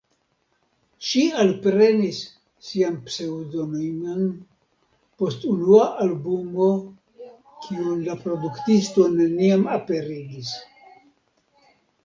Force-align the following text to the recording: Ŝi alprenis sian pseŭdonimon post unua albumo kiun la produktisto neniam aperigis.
Ŝi 1.07 1.19
alprenis 1.41 2.21
sian 2.69 2.95
pseŭdonimon 3.09 4.23
post 5.23 5.45
unua 5.51 5.83
albumo 6.05 6.69
kiun 7.67 8.01
la 8.07 8.15
produktisto 8.23 9.05
neniam 9.19 9.69
aperigis. 9.77 10.51